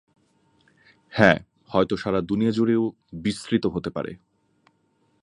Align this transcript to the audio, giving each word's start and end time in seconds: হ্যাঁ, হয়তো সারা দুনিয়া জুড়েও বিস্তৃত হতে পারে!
হ্যাঁ, 1.13 1.37
হয়তো 1.69 1.95
সারা 1.97 2.19
দুনিয়া 2.21 2.51
জুড়েও 2.51 2.83
বিস্তৃত 3.23 3.63
হতে 3.65 3.89
পারে! 3.89 4.11